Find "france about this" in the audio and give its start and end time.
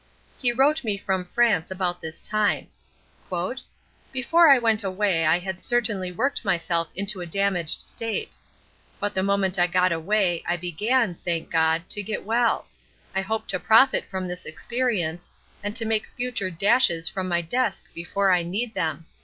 1.25-2.21